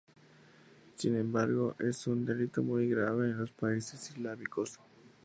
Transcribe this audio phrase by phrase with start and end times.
[0.95, 4.79] Sin embargo es un delito muy grave en los países islámicos.